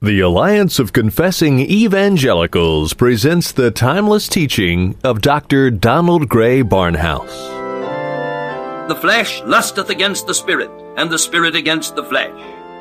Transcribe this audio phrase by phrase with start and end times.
[0.00, 5.72] The Alliance of Confessing Evangelicals presents the timeless teaching of Dr.
[5.72, 7.26] Donald Grey Barnhouse.
[8.86, 12.30] The flesh lusteth against the spirit, and the spirit against the flesh.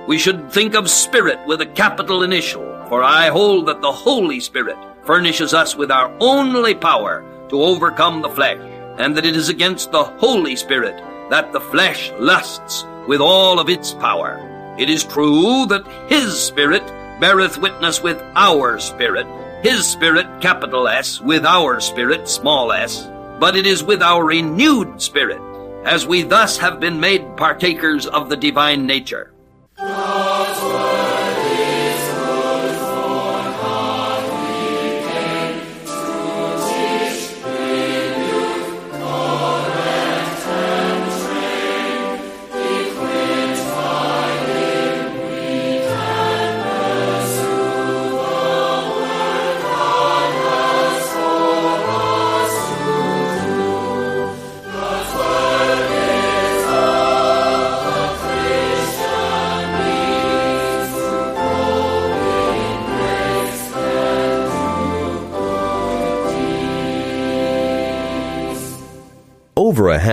[0.07, 4.39] We should think of spirit with a capital initial, for I hold that the Holy
[4.39, 8.59] Spirit furnishes us with our only power to overcome the flesh,
[8.99, 13.69] and that it is against the Holy Spirit that the flesh lusts with all of
[13.69, 14.37] its power.
[14.77, 16.83] It is true that His Spirit
[17.19, 19.27] beareth witness with our spirit,
[19.63, 25.01] his spirit, capital S, with our spirit, small s, but it is with our renewed
[25.01, 25.41] spirit,
[25.83, 29.33] as we thus have been made partakers of the divine nature.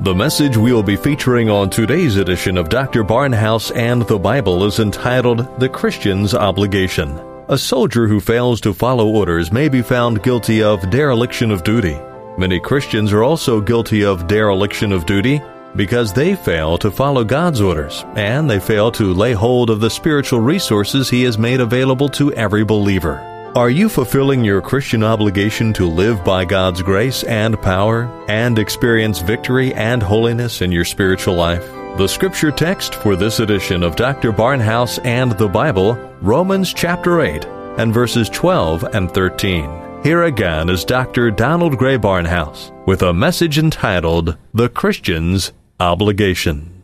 [0.00, 3.02] The message we will be featuring on today's edition of Dr.
[3.02, 7.20] Barnhouse and the Bible is entitled The Christian's Obligation.
[7.48, 11.98] A soldier who fails to follow orders may be found guilty of dereliction of duty.
[12.38, 15.42] Many Christians are also guilty of dereliction of duty
[15.74, 19.90] because they fail to follow God's orders and they fail to lay hold of the
[19.90, 23.37] spiritual resources He has made available to every believer.
[23.54, 29.20] Are you fulfilling your Christian obligation to live by God's grace and power and experience
[29.20, 31.66] victory and holiness in your spiritual life?
[31.96, 34.32] The scripture text for this edition of Dr.
[34.32, 37.46] Barnhouse and the Bible, Romans chapter 8
[37.78, 40.02] and verses 12 and 13.
[40.04, 41.30] Here again is Dr.
[41.30, 46.77] Donald Grey Barnhouse with a message entitled The Christian's Obligation.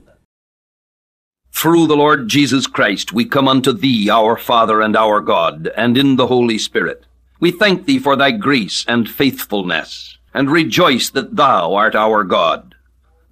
[1.56, 5.96] Through the Lord Jesus Christ we come unto thee, our Father and our God, and
[5.96, 7.06] in the Holy Spirit.
[7.40, 12.74] We thank thee for thy grace and faithfulness, and rejoice that thou art our God.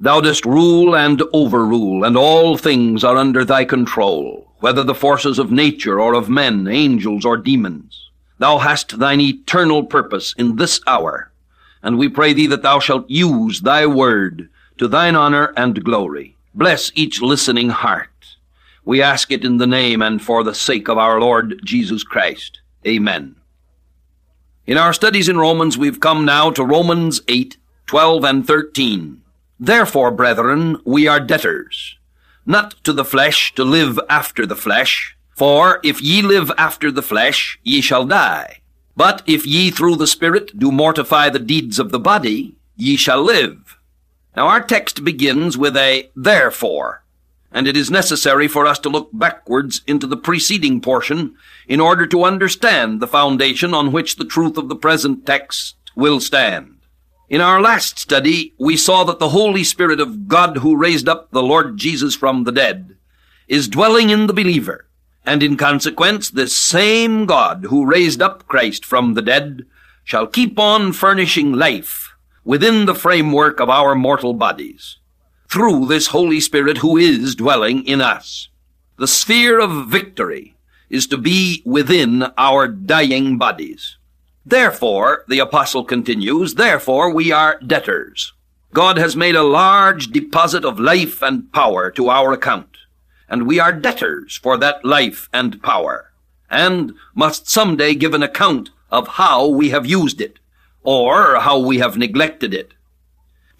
[0.00, 5.38] Thou dost rule and overrule, and all things are under thy control, whether the forces
[5.38, 8.08] of nature or of men, angels or demons.
[8.38, 11.32] Thou hast thine eternal purpose in this hour,
[11.82, 16.36] and we pray thee that thou shalt use thy word to thine honor and glory.
[16.54, 18.08] Bless each listening heart
[18.84, 22.60] we ask it in the name and for the sake of our Lord Jesus Christ.
[22.86, 23.36] Amen.
[24.66, 27.56] In our studies in Romans, we've come now to Romans 8,
[27.86, 29.22] 12 and 13.
[29.58, 31.96] Therefore, brethren, we are debtors,
[32.44, 35.16] not to the flesh to live after the flesh.
[35.36, 38.60] For if ye live after the flesh, ye shall die.
[38.96, 43.22] But if ye through the Spirit do mortify the deeds of the body, ye shall
[43.22, 43.78] live.
[44.36, 47.01] Now our text begins with a therefore
[47.52, 51.34] and it is necessary for us to look backwards into the preceding portion
[51.68, 56.20] in order to understand the foundation on which the truth of the present text will
[56.20, 56.78] stand.
[57.28, 61.30] In our last study, we saw that the Holy Spirit of God who raised up
[61.30, 62.96] the Lord Jesus from the dead
[63.48, 64.86] is dwelling in the believer,
[65.24, 69.66] and in consequence, this same God who raised up Christ from the dead
[70.04, 72.12] shall keep on furnishing life
[72.44, 74.98] within the framework of our mortal bodies
[75.52, 78.48] through this Holy Spirit who is dwelling in us.
[78.96, 80.54] The sphere of victory
[80.88, 83.98] is to be within our dying bodies.
[84.46, 88.32] Therefore, the apostle continues, therefore we are debtors.
[88.72, 92.78] God has made a large deposit of life and power to our account,
[93.28, 96.12] and we are debtors for that life and power,
[96.48, 100.38] and must someday give an account of how we have used it,
[100.82, 102.72] or how we have neglected it.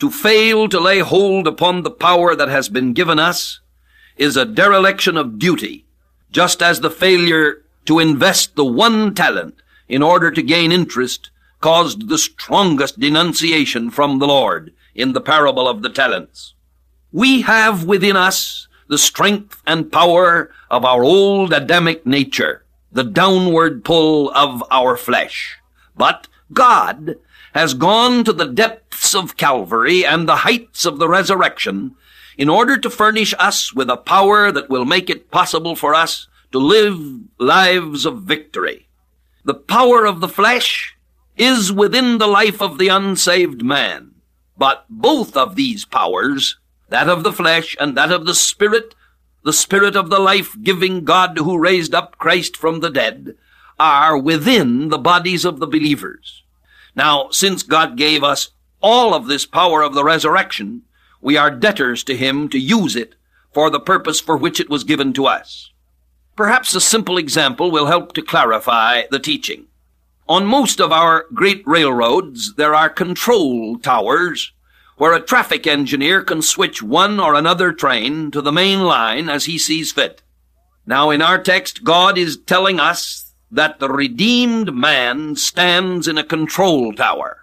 [0.03, 3.61] To fail to lay hold upon the power that has been given us
[4.17, 5.87] is a dereliction of duty,
[6.33, 12.09] just as the failure to invest the one talent in order to gain interest caused
[12.09, 16.55] the strongest denunciation from the Lord in the parable of the talents.
[17.13, 22.65] We have within us the strength and power of our old Adamic nature.
[22.91, 25.59] the downward pull of our flesh.
[25.97, 27.17] But God
[27.55, 31.95] has gone to the depths of Calvary and the heights of the resurrection
[32.39, 36.29] in order to furnish us with a power that will make it possible for us
[36.51, 36.99] to live
[37.39, 38.89] lives of victory.
[39.45, 40.97] The power of the flesh
[41.37, 44.13] is within the life of the unsaved man.
[44.57, 46.59] But both of these powers,
[46.89, 48.95] that of the flesh and that of the spirit,
[49.45, 53.35] the spirit of the life-giving God who raised up Christ from the dead,
[53.79, 56.42] are within the bodies of the believers.
[56.95, 58.51] Now, since God gave us
[58.81, 60.83] all of this power of the resurrection,
[61.21, 63.15] we are debtors to Him to use it
[63.53, 65.71] for the purpose for which it was given to us.
[66.37, 69.67] Perhaps a simple example will help to clarify the teaching.
[70.29, 74.53] On most of our great railroads, there are control towers
[74.97, 79.45] where a traffic engineer can switch one or another train to the main line as
[79.45, 80.23] he sees fit.
[80.87, 83.22] Now in our text, God is telling us
[83.53, 87.43] that the redeemed man stands in a control tower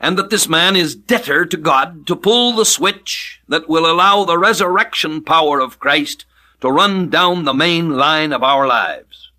[0.00, 4.24] and that this man is debtor to God to pull the switch that will allow
[4.24, 6.24] the resurrection power of Christ
[6.60, 9.30] to run down the main line of our lives.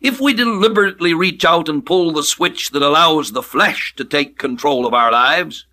[0.00, 4.38] If we deliberately reach out and pull the switch that allows the flesh to take
[4.38, 5.64] control of our lives,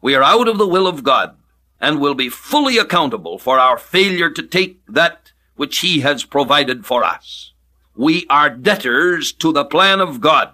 [0.00, 1.34] we are out of the will of God
[1.80, 6.86] and will be fully accountable for our failure to take that which He has provided
[6.86, 7.52] for us.
[7.96, 10.50] We are debtors to the plan of God.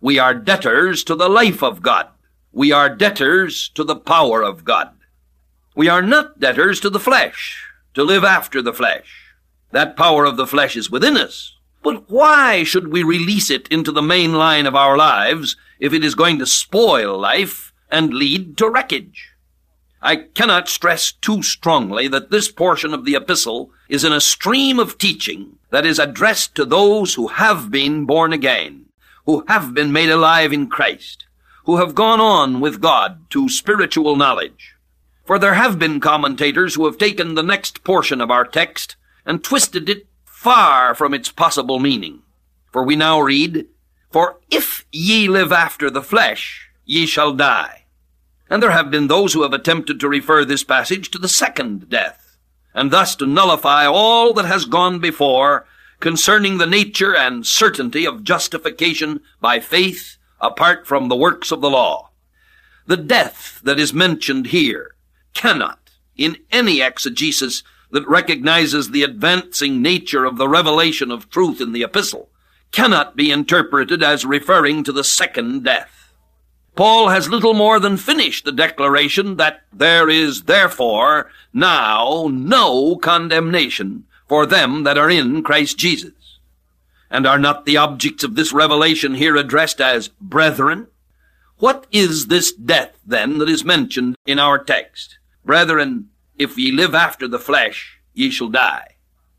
[0.00, 2.06] We are debtors to the life of God.
[2.52, 4.90] We are debtors to the power of God.
[5.74, 9.32] We are not debtors to the flesh, to live after the flesh.
[9.72, 11.56] That power of the flesh is within us.
[11.82, 16.04] But why should we release it into the main line of our lives if it
[16.04, 19.32] is going to spoil life and lead to wreckage?
[20.00, 24.78] I cannot stress too strongly that this portion of the epistle is in a stream
[24.78, 28.86] of teaching that is addressed to those who have been born again,
[29.26, 31.26] who have been made alive in Christ
[31.66, 34.76] who have gone on with God to spiritual knowledge.
[35.24, 38.94] For there have been commentators who have taken the next portion of our text
[39.26, 42.22] and twisted it far from its possible meaning.
[42.70, 43.66] For we now read,
[44.10, 47.86] For if ye live after the flesh, ye shall die.
[48.48, 51.90] And there have been those who have attempted to refer this passage to the second
[51.90, 52.25] death,
[52.76, 55.66] and thus to nullify all that has gone before
[55.98, 61.70] concerning the nature and certainty of justification by faith apart from the works of the
[61.70, 62.10] law.
[62.86, 64.94] The death that is mentioned here
[65.32, 71.72] cannot, in any exegesis that recognizes the advancing nature of the revelation of truth in
[71.72, 72.28] the epistle,
[72.72, 76.05] cannot be interpreted as referring to the second death.
[76.76, 84.04] Paul has little more than finished the declaration that there is therefore now no condemnation
[84.28, 86.38] for them that are in Christ Jesus.
[87.10, 90.88] And are not the objects of this revelation here addressed as brethren?
[91.58, 95.18] What is this death, then, that is mentioned in our text?
[95.46, 98.96] Brethren, if ye live after the flesh, ye shall die.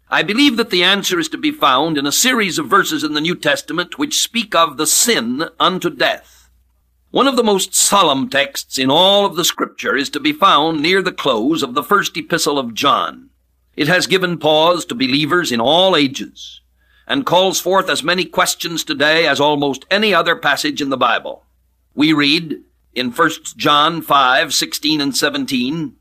[0.10, 3.14] I believe that the answer is to be found in a series of verses in
[3.14, 6.37] the New Testament which speak of the sin unto death.
[7.18, 10.84] One of the most solemn texts in all of the scripture is to be found
[10.84, 13.32] near the close of the first epistle of John.
[13.76, 16.62] It has given pause to believers in all ages
[17.08, 21.44] and calls forth as many questions today as almost any other passage in the Bible.
[21.96, 22.62] We read
[22.94, 25.96] in 1 John 5, 16 and 17,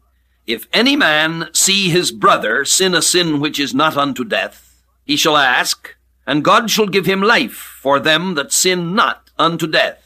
[0.46, 5.16] If any man see his brother sin a sin which is not unto death, he
[5.16, 5.96] shall ask,
[6.26, 10.05] and God shall give him life for them that sin not unto death.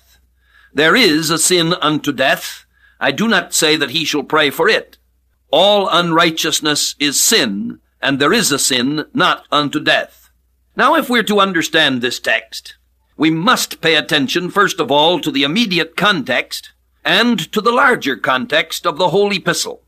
[0.73, 2.65] There is a sin unto death.
[3.01, 4.99] I do not say that he shall pray for it.
[5.51, 10.31] All unrighteousness is sin, and there is a sin not unto death.
[10.77, 12.77] Now, if we're to understand this text,
[13.17, 16.71] we must pay attention, first of all, to the immediate context
[17.05, 19.83] and to the larger context of the whole epistle.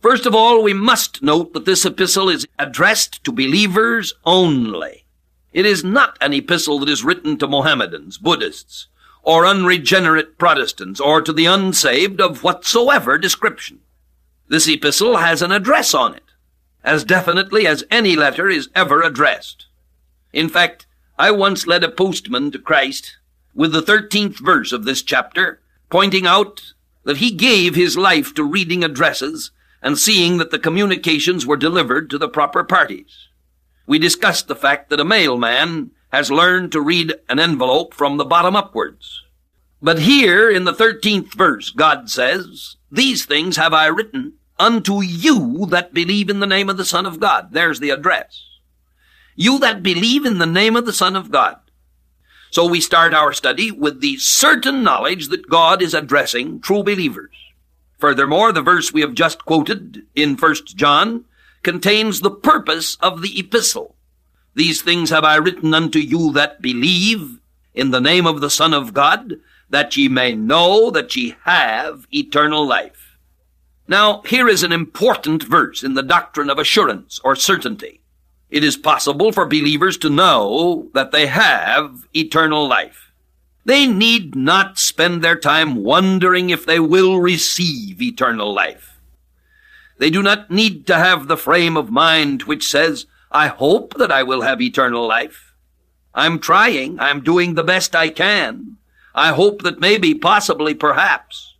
[0.00, 5.04] First of all, we must note that this epistle is addressed to believers only.
[5.52, 8.88] It is not an epistle that is written to Mohammedans, Buddhists,
[9.26, 13.80] or unregenerate Protestants, or to the unsaved of whatsoever description.
[14.48, 16.22] This epistle has an address on it,
[16.84, 19.66] as definitely as any letter is ever addressed.
[20.32, 20.86] In fact,
[21.18, 23.16] I once led a postman to Christ
[23.52, 28.44] with the 13th verse of this chapter, pointing out that he gave his life to
[28.44, 29.50] reading addresses
[29.82, 33.26] and seeing that the communications were delivered to the proper parties.
[33.88, 38.24] We discussed the fact that a mailman has learned to read an envelope from the
[38.24, 39.22] bottom upwards.
[39.82, 45.66] But here in the 13th verse, God says, These things have I written unto you
[45.70, 47.48] that believe in the name of the Son of God.
[47.52, 48.42] There's the address.
[49.34, 51.58] You that believe in the name of the Son of God.
[52.50, 57.34] So we start our study with the certain knowledge that God is addressing true believers.
[57.98, 61.24] Furthermore, the verse we have just quoted in 1 John
[61.62, 63.95] contains the purpose of the epistle.
[64.56, 67.40] These things have I written unto you that believe
[67.74, 69.34] in the name of the Son of God,
[69.68, 73.18] that ye may know that ye have eternal life.
[73.86, 78.00] Now, here is an important verse in the doctrine of assurance or certainty.
[78.48, 83.12] It is possible for believers to know that they have eternal life.
[83.66, 88.98] They need not spend their time wondering if they will receive eternal life.
[89.98, 93.04] They do not need to have the frame of mind which says,
[93.36, 95.52] I hope that I will have eternal life.
[96.14, 96.98] I'm trying.
[96.98, 98.78] I'm doing the best I can.
[99.14, 101.54] I hope that maybe, possibly, perhaps.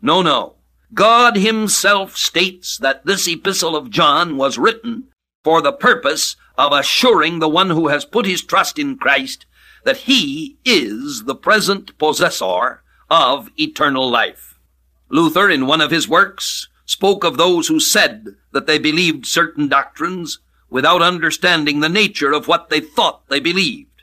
[0.00, 0.54] No, no.
[0.94, 5.08] God himself states that this epistle of John was written
[5.44, 9.44] for the purpose of assuring the one who has put his trust in Christ
[9.84, 14.58] that he is the present possessor of eternal life.
[15.10, 19.68] Luther, in one of his works, spoke of those who said that they believed certain
[19.68, 20.38] doctrines
[20.70, 24.02] without understanding the nature of what they thought they believed.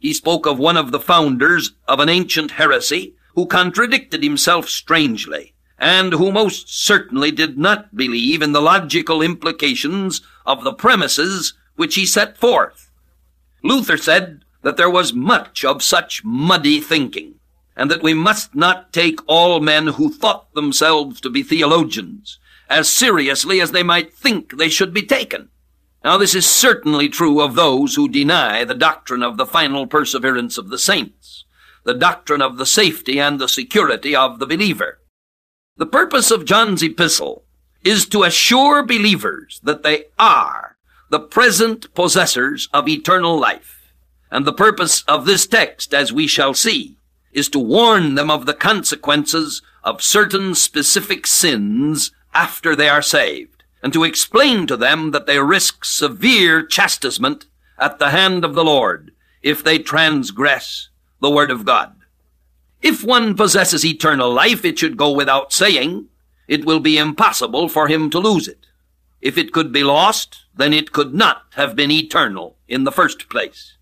[0.00, 5.54] He spoke of one of the founders of an ancient heresy who contradicted himself strangely
[5.78, 11.94] and who most certainly did not believe in the logical implications of the premises which
[11.94, 12.90] he set forth.
[13.62, 17.36] Luther said that there was much of such muddy thinking,
[17.76, 22.88] and that we must not take all men who thought themselves to be theologians as
[22.88, 25.48] seriously as they might think they should be taken.
[26.02, 30.56] Now this is certainly true of those who deny the doctrine of the final perseverance
[30.56, 31.44] of the saints,
[31.84, 34.98] the doctrine of the safety and the security of the believer.
[35.76, 37.44] The purpose of John's epistle
[37.84, 40.76] is to assure believers that they are
[41.10, 43.92] the present possessors of eternal life.
[44.30, 46.96] And the purpose of this text, as we shall see,
[47.32, 53.59] is to warn them of the consequences of certain specific sins after they are saved,
[53.82, 57.46] and to explain to them that they risk severe chastisement
[57.78, 60.88] at the hand of the Lord if they transgress
[61.20, 61.94] the Word of God.
[62.82, 66.06] If one possesses eternal life, it should go without saying,
[66.48, 68.66] it will be impossible for him to lose it.
[69.20, 73.28] If it could be lost, then it could not have been eternal in the first
[73.28, 73.76] place.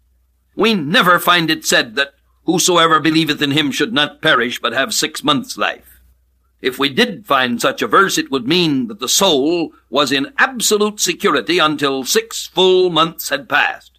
[0.57, 2.15] We never find it said that
[2.45, 5.98] whosoever believeth in him should not perish but have six months' life.
[6.61, 10.33] If we did find such a verse, it would mean that the soul was in
[10.39, 13.99] absolute security until six full months had passed,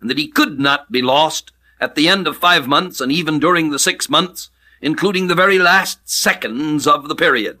[0.00, 3.38] and that he could not be lost at the end of five months and even
[3.38, 4.50] during the six months,
[4.82, 7.58] including the very last seconds of the period.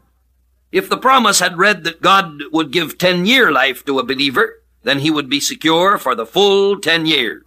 [0.72, 4.62] If the promise had read that God would give ten year life to a believer,
[4.82, 7.44] then he would be secure for the full ten years.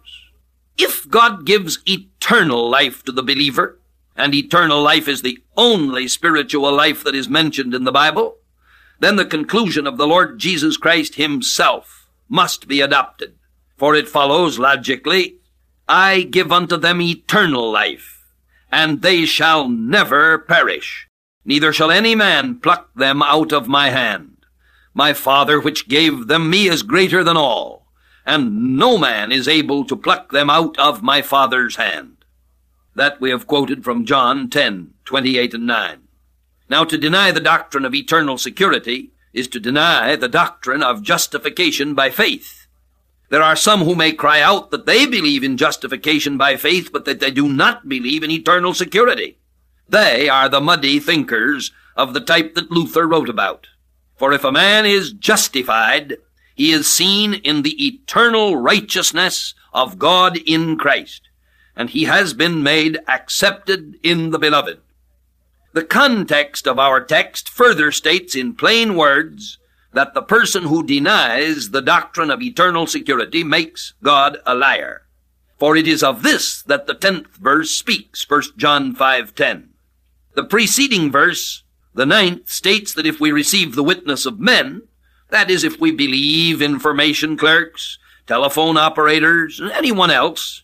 [0.78, 3.78] If God gives eternal life to the believer,
[4.16, 8.36] and eternal life is the only spiritual life that is mentioned in the Bible,
[9.00, 13.34] then the conclusion of the Lord Jesus Christ himself must be adopted.
[13.76, 15.38] For it follows logically
[15.88, 18.24] I give unto them eternal life,
[18.72, 21.08] and they shall never perish,
[21.44, 24.46] neither shall any man pluck them out of my hand.
[24.94, 27.88] My Father which gave them me is greater than all,
[28.24, 32.13] and no man is able to pluck them out of my Father's hand.
[32.94, 35.98] That we have quoted from John 10, 28 and 9.
[36.68, 41.94] Now to deny the doctrine of eternal security is to deny the doctrine of justification
[41.94, 42.66] by faith.
[43.30, 47.04] There are some who may cry out that they believe in justification by faith, but
[47.04, 49.38] that they do not believe in eternal security.
[49.88, 53.66] They are the muddy thinkers of the type that Luther wrote about.
[54.16, 56.16] For if a man is justified,
[56.54, 61.23] he is seen in the eternal righteousness of God in Christ,
[61.76, 64.80] and he has been made accepted in the beloved.
[65.72, 69.58] The context of our text further states in plain words
[69.92, 75.02] that the person who denies the doctrine of eternal security makes God a liar.
[75.58, 79.68] For it is of this that the tenth verse speaks, 1 John 5.10.
[80.34, 81.62] The preceding verse,
[81.94, 84.82] the ninth, states that if we receive the witness of men,
[85.30, 90.63] that is, if we believe information clerks, telephone operators, and anyone else,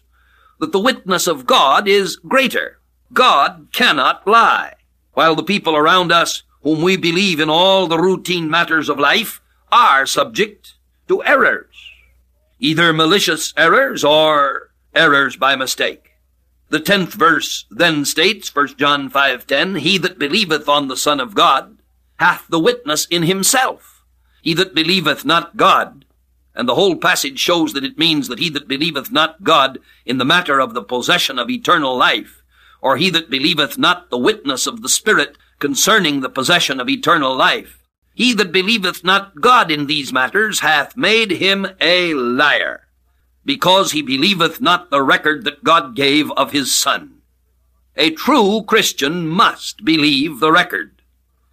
[0.61, 2.79] that the witness of God is greater.
[3.13, 4.75] God cannot lie.
[5.15, 9.41] While the people around us whom we believe in all the routine matters of life,
[9.73, 10.75] are subject
[11.09, 11.75] to errors,
[12.59, 16.13] either malicious errors or errors by mistake.
[16.69, 21.35] The tenth verse then states, 1 John 5.10, He that believeth on the Son of
[21.35, 21.79] God
[22.19, 24.05] hath the witness in himself.
[24.43, 26.05] He that believeth not God
[26.55, 30.19] And the whole passage shows that it means that he that believeth not God in
[30.19, 32.43] the matter of the possession of eternal life,
[32.81, 37.37] or he that believeth not the witness of the Spirit concerning the possession of eternal
[37.37, 37.79] life,
[38.15, 42.89] he that believeth not God in these matters hath made him a liar,
[43.45, 47.21] because he believeth not the record that God gave of his Son.
[47.97, 51.03] A true Christian must believe the record.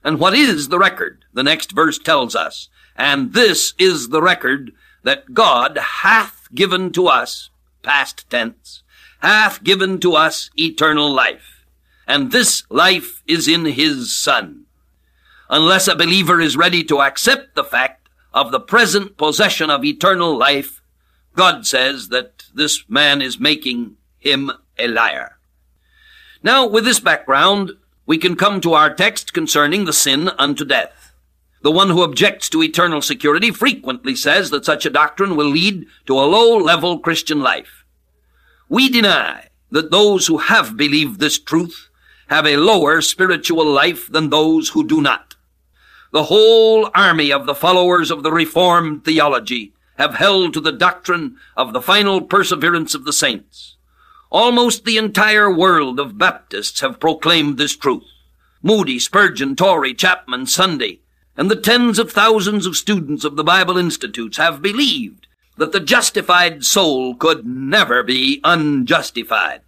[0.03, 1.25] And what is the record?
[1.33, 2.69] The next verse tells us.
[2.95, 4.71] And this is the record
[5.07, 7.49] that God hath given to us,
[7.81, 8.83] past tense,
[9.19, 11.63] hath given to us eternal life.
[12.05, 14.65] And this life is in his Son.
[15.49, 20.37] Unless a believer is ready to accept the fact of the present possession of eternal
[20.37, 20.81] life,
[21.37, 25.37] God says that this man is making him a liar.
[26.43, 27.71] Now, with this background,
[28.05, 30.96] we can come to our text concerning the sin unto death.
[31.61, 35.85] The one who objects to eternal security frequently says that such a doctrine will lead
[36.05, 37.83] to a low-level Christian life.
[38.69, 41.89] We deny that those who have believed this truth
[42.29, 45.35] have a lower spiritual life than those who do not.
[46.11, 51.37] The whole army of the followers of the Reformed theology have held to the doctrine
[51.55, 53.75] of the final perseverance of the saints.
[54.29, 58.03] Almost the entire world of Baptists have proclaimed this truth.
[58.61, 60.99] Moody, Spurgeon, Torrey, Chapman, Sunday,
[61.37, 65.79] and the tens of thousands of students of the Bible Institutes have believed that the
[65.79, 69.61] justified soul could never be unjustified.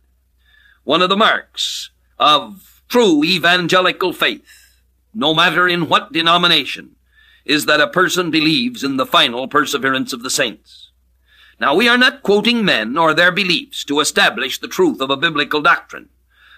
[0.84, 4.82] One of the marks of true evangelical faith,
[5.14, 6.96] no matter in what denomination,
[7.46, 10.90] is that a person believes in the final perseverance of the saints.
[11.60, 15.18] Now we are not quoting men or their beliefs to establish the truth of a
[15.18, 16.10] biblical doctrine,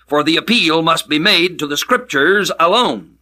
[0.08, 3.18] for the appeal must be made to the scriptures alone.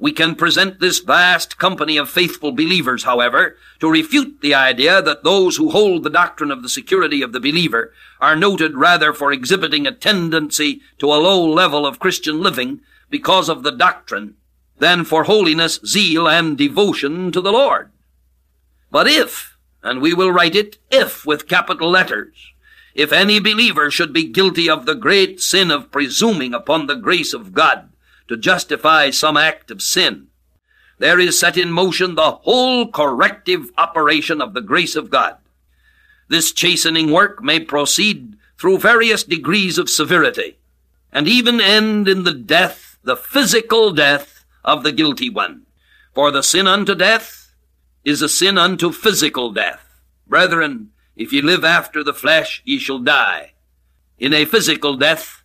[0.00, 5.24] We can present this vast company of faithful believers, however, to refute the idea that
[5.24, 9.32] those who hold the doctrine of the security of the believer are noted rather for
[9.32, 14.36] exhibiting a tendency to a low level of Christian living because of the doctrine
[14.78, 17.90] than for holiness, zeal, and devotion to the Lord.
[18.92, 22.52] But if, and we will write it if with capital letters,
[22.94, 27.32] if any believer should be guilty of the great sin of presuming upon the grace
[27.32, 27.88] of God,
[28.28, 30.28] to justify some act of sin.
[30.98, 35.36] There is set in motion the whole corrective operation of the grace of God.
[36.28, 40.58] This chastening work may proceed through various degrees of severity,
[41.12, 45.62] and even end in the death, the physical death of the guilty one.
[46.14, 47.54] For the sin unto death
[48.04, 50.00] is a sin unto physical death.
[50.26, 53.52] Brethren, if ye live after the flesh, ye shall die.
[54.18, 55.37] In a physical death,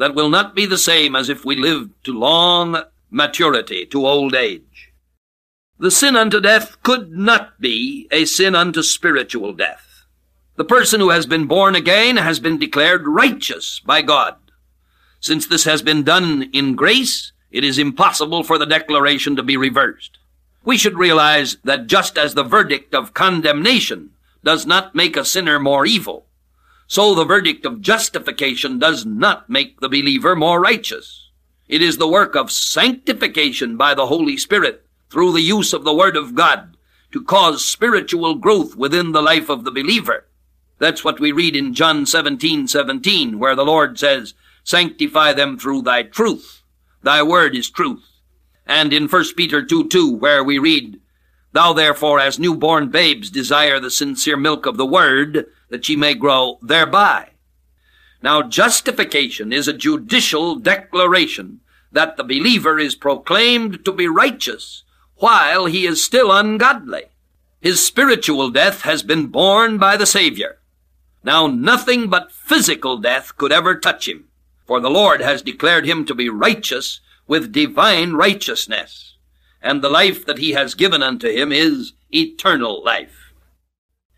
[0.00, 4.34] that will not be the same as if we lived to long maturity, to old
[4.34, 4.94] age.
[5.78, 10.06] The sin unto death could not be a sin unto spiritual death.
[10.56, 14.36] The person who has been born again has been declared righteous by God.
[15.20, 19.58] Since this has been done in grace, it is impossible for the declaration to be
[19.58, 20.18] reversed.
[20.64, 25.58] We should realize that just as the verdict of condemnation does not make a sinner
[25.58, 26.24] more evil,
[26.90, 31.30] so the verdict of justification does not make the believer more righteous.
[31.68, 35.94] It is the work of sanctification by the Holy Spirit through the use of the
[35.94, 36.76] Word of God
[37.12, 40.26] to cause spiritual growth within the life of the believer.
[40.80, 45.82] That's what we read in John 17, 17, where the Lord says, Sanctify them through
[45.82, 46.64] thy truth.
[47.04, 48.04] Thy word is truth.
[48.66, 50.98] And in 1 Peter 2, 2, where we read,
[51.52, 56.14] Thou therefore as newborn babes desire the sincere milk of the word, that ye may
[56.14, 57.30] grow thereby.
[58.22, 61.60] Now, justification is a judicial declaration
[61.92, 64.84] that the believer is proclaimed to be righteous
[65.16, 67.04] while he is still ungodly.
[67.60, 70.58] His spiritual death has been borne by the Savior.
[71.22, 74.28] Now, nothing but physical death could ever touch him,
[74.66, 79.16] for the Lord has declared him to be righteous with divine righteousness,
[79.60, 83.19] and the life that he has given unto him is eternal life.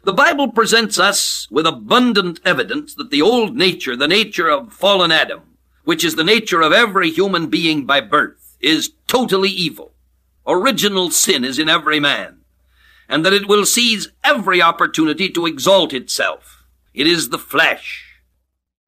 [0.05, 5.13] The Bible presents us with abundant evidence that the old nature, the nature of fallen
[5.13, 5.43] Adam,
[5.85, 9.93] which is the nature of every human being by birth, is totally evil.
[10.45, 12.41] Original sin is in every man,
[13.09, 16.65] and that it will seize every opportunity to exalt itself.
[16.93, 18.21] It is the flesh.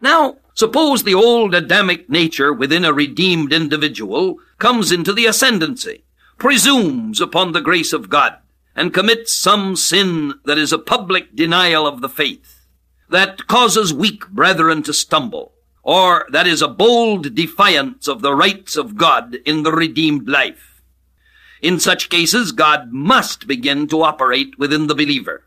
[0.01, 6.03] Now, suppose the old Adamic nature within a redeemed individual comes into the ascendancy,
[6.39, 8.37] presumes upon the grace of God,
[8.77, 12.67] and commits some sin that is a public denial of the faith,
[13.09, 18.77] that causes weak brethren to stumble, or that is a bold defiance of the rights
[18.77, 20.83] of God in the redeemed life.
[21.63, 25.45] In such cases, God must begin to operate within the believer.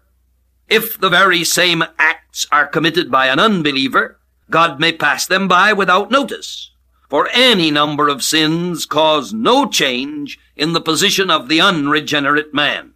[0.68, 5.74] If the very same acts are committed by an unbeliever, God may pass them by
[5.74, 6.72] without notice.
[7.10, 12.94] For any number of sins cause no change in the position of the unregenerate man,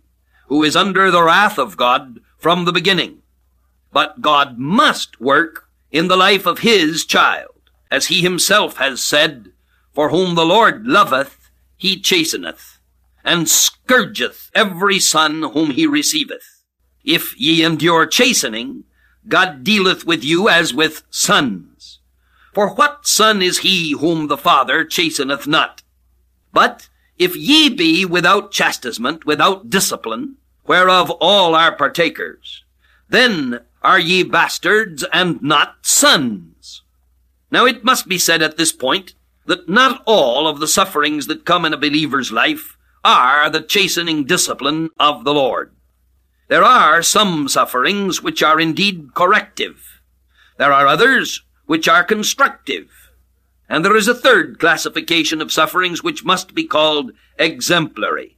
[0.51, 3.21] who is under the wrath of God from the beginning.
[3.93, 9.53] But God must work in the life of his child, as he himself has said,
[9.93, 12.79] For whom the Lord loveth, he chasteneth,
[13.23, 16.65] and scourgeth every son whom he receiveth.
[17.05, 18.83] If ye endure chastening,
[19.29, 21.99] God dealeth with you as with sons.
[22.53, 25.81] For what son is he whom the Father chasteneth not?
[26.51, 32.63] But if ye be without chastisement, without discipline, whereof all are partakers,
[33.09, 36.83] then are ye bastards and not sons.
[37.49, 39.13] Now it must be said at this point
[39.45, 44.25] that not all of the sufferings that come in a believer's life are the chastening
[44.25, 45.73] discipline of the Lord.
[46.47, 50.01] There are some sufferings which are indeed corrective.
[50.57, 52.89] There are others which are constructive.
[53.67, 58.37] And there is a third classification of sufferings which must be called exemplary.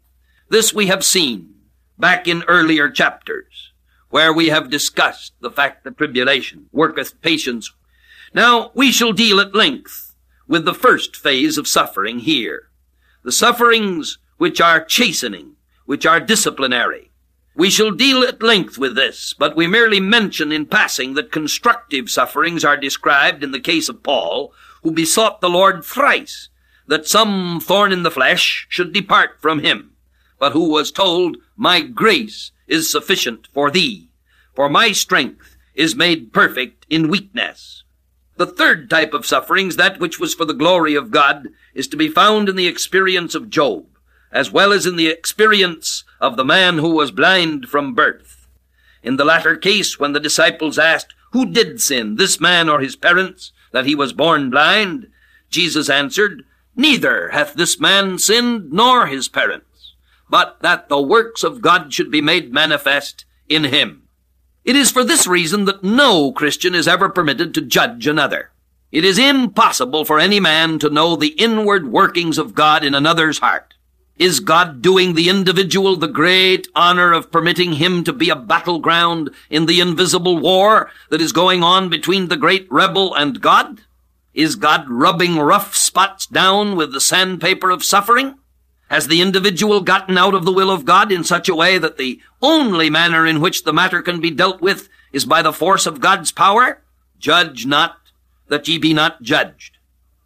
[0.50, 1.53] This we have seen
[1.98, 3.72] back in earlier chapters,
[4.10, 7.72] where we have discussed the fact that tribulation worketh patience.
[8.34, 10.16] Now we shall deal at length
[10.48, 12.70] with the first phase of suffering here.
[13.24, 17.12] The sufferings which are chastening, which are disciplinary.
[17.56, 22.10] We shall deal at length with this, but we merely mention in passing that constructive
[22.10, 26.50] sufferings are described in the case of Paul, who besought the Lord thrice
[26.88, 29.94] that some thorn in the flesh should depart from him,
[30.40, 34.10] but who was told, My grace is sufficient for thee,
[34.54, 37.84] for my strength is made perfect in weakness.
[38.38, 41.98] The third type of sufferings, that which was for the glory of God, is to
[41.98, 43.86] be found in the experience of Job
[44.34, 48.48] as well as in the experience of the man who was blind from birth.
[49.04, 52.96] In the latter case, when the disciples asked, Who did sin, this man or his
[52.96, 55.08] parents, that he was born blind?
[55.50, 56.44] Jesus answered,
[56.76, 59.73] Neither hath this man sinned nor his parents,
[60.30, 64.04] but that the works of God should be made manifest in him.
[64.64, 68.52] It is for this reason that no Christian is ever permitted to judge another.
[68.92, 73.40] It is impossible for any man to know the inward workings of God in another's
[73.40, 73.74] heart.
[74.18, 79.32] Is God doing the individual the great honor of permitting him to be a battleground
[79.50, 83.82] in the invisible war that is going on between the great rebel and God?
[84.36, 88.36] Is God rubbing rough spots down with the sandpaper of suffering?
[88.94, 91.98] Has the individual gotten out of the will of God in such a way that
[91.98, 95.88] the only manner in which the matter can be dealt with is by the force
[95.88, 96.80] of God's power?
[97.18, 97.98] Judge not,
[98.50, 99.80] that ye be not judged.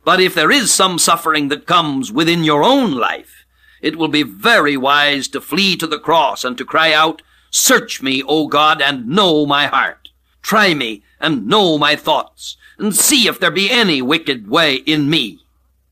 [0.03, 3.45] But if there is some suffering that comes within your own life,
[3.81, 8.01] it will be very wise to flee to the cross and to cry out, Search
[8.01, 10.09] me, O God, and know my heart.
[10.41, 15.09] Try me and know my thoughts, and see if there be any wicked way in
[15.09, 15.39] me.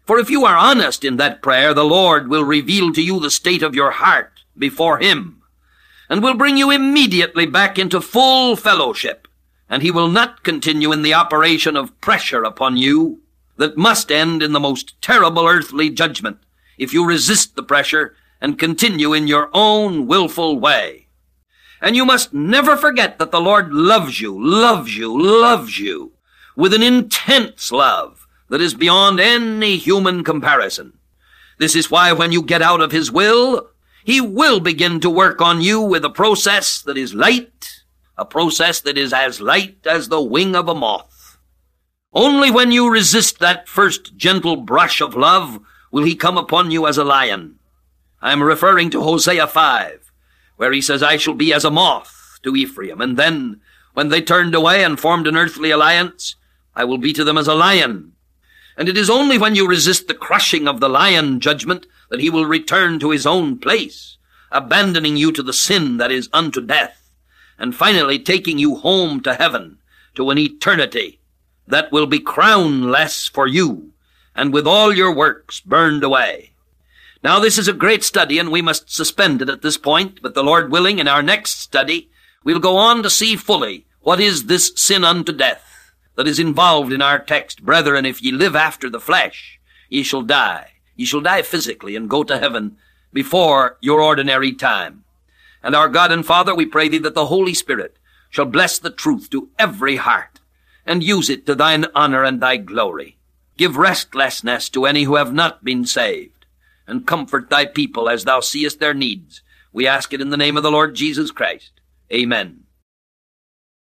[0.06, 3.32] For if you are honest in that prayer, the Lord will reveal to you the
[3.32, 5.41] state of your heart before Him,
[6.08, 9.28] and will bring you immediately back into full fellowship,
[9.68, 13.22] and He will not continue in the operation of pressure upon you
[13.58, 16.38] that must end in the most terrible earthly judgment
[16.78, 21.08] if you resist the pressure and continue in your own wilful way.
[21.82, 26.12] And you must never forget that the Lord loves you, loves you, loves you
[26.56, 30.98] with an intense love that is beyond any human comparison.
[31.58, 33.70] This is why when you get out of His will,
[34.04, 37.84] He will begin to work on you with a process that is light,
[38.18, 41.38] a process that is as light as the wing of a moth.
[42.14, 45.60] Only when you resist that first gentle brush of love
[45.92, 47.60] will he come upon you as a lion.
[48.22, 50.12] I am referring to Hosea 5,
[50.56, 53.02] where he says, I shall be as a moth to Ephraim.
[53.02, 53.62] And then,
[53.94, 56.36] when they turned away and formed an earthly alliance,
[56.76, 58.14] I will be to them as a lion.
[58.78, 62.30] And it is only when you resist the crushing of the lion judgment that he
[62.30, 64.18] will return to his own place,
[64.52, 67.10] abandoning you to the sin that is unto death,
[67.58, 69.78] and finally taking you home to heaven,
[70.16, 71.20] to an eternity
[71.68, 73.92] that will be crownless for you
[74.36, 76.52] and with all your works burned away.
[77.24, 80.36] Now this is a great study, and we must suspend it at this point, but
[80.36, 82.10] the Lord willing, in our next study,
[82.44, 85.75] we'll go on to see fully what is this sin unto death
[86.15, 87.63] that is involved in our text.
[87.63, 90.71] Brethren, if ye live after the flesh, ye shall die.
[90.95, 92.78] Ye shall die physically and go to heaven
[93.13, 95.04] before your ordinary time.
[95.63, 97.97] And our God and Father, we pray thee that the Holy Spirit
[98.30, 100.39] shall bless the truth to every heart
[100.86, 103.17] and use it to thine honor and thy glory.
[103.58, 106.45] Give restlessness to any who have not been saved,
[106.86, 109.41] and comfort thy people as thou seest their needs.
[109.71, 111.71] We ask it in the name of the Lord Jesus Christ.
[112.12, 112.64] Amen.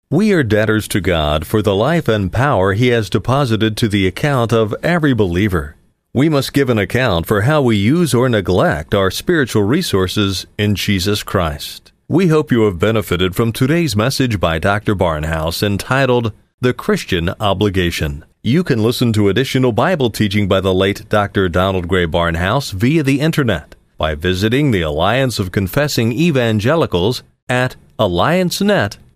[0.09, 4.07] We are debtors to God for the life and power He has deposited to the
[4.07, 5.75] account of every believer.
[6.13, 10.75] We must give an account for how we use or neglect our spiritual resources in
[10.75, 11.91] Jesus Christ.
[12.07, 14.95] We hope you have benefited from today's message by Dr.
[14.95, 18.23] Barnhouse entitled The Christian Obligation.
[18.41, 21.49] You can listen to additional Bible teaching by the late Dr.
[21.49, 27.75] Donald Grey Barnhouse via the Internet by visiting the Alliance of Confessing Evangelicals at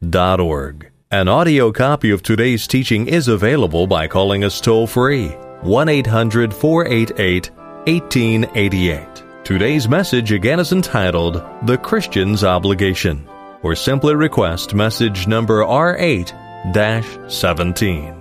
[0.01, 0.91] alliancenet.org.
[1.11, 5.29] An audio copy of today's teaching is available by calling us toll free
[5.61, 7.51] 1 800 488
[7.85, 9.23] 1888.
[9.43, 13.27] Today's message again is entitled The Christian's Obligation,
[13.63, 18.15] or simply request message number R8 17.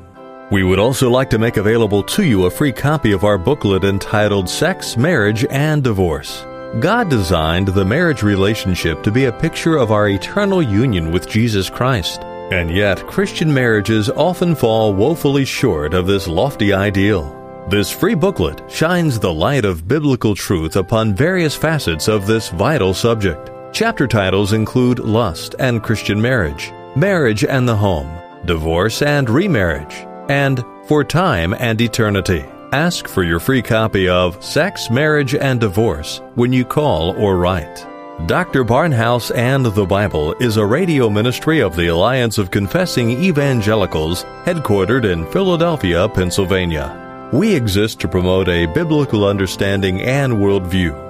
[0.50, 3.84] We would also like to make available to you a free copy of our booklet
[3.84, 6.44] entitled Sex, Marriage, and Divorce.
[6.78, 11.68] God designed the marriage relationship to be a picture of our eternal union with Jesus
[11.68, 12.20] Christ.
[12.52, 17.36] And yet, Christian marriages often fall woefully short of this lofty ideal.
[17.68, 22.94] This free booklet shines the light of biblical truth upon various facets of this vital
[22.94, 23.50] subject.
[23.72, 30.64] Chapter titles include Lust and Christian Marriage, Marriage and the Home, Divorce and Remarriage, and
[30.86, 32.44] For Time and Eternity.
[32.72, 37.84] Ask for your free copy of Sex, Marriage, and Divorce when you call or write.
[38.26, 38.64] Dr.
[38.64, 45.04] Barnhouse and the Bible is a radio ministry of the Alliance of Confessing Evangelicals, headquartered
[45.04, 47.28] in Philadelphia, Pennsylvania.
[47.32, 51.09] We exist to promote a biblical understanding and worldview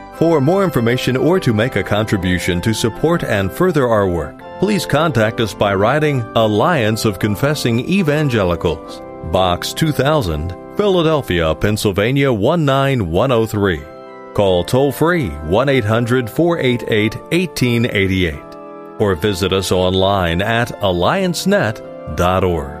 [0.21, 4.85] For more information or to make a contribution to support and further our work, please
[4.85, 13.81] contact us by writing Alliance of Confessing Evangelicals, Box 2000, Philadelphia, Pennsylvania 19103.
[14.35, 18.35] Call toll free 1 800 488 1888
[18.99, 22.80] or visit us online at alliancenet.org.